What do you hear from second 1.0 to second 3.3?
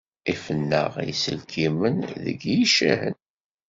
yiselkimen deg yicahen.